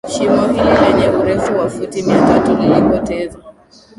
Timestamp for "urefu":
1.09-1.57